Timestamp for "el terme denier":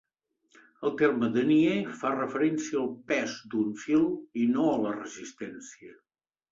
0.89-1.75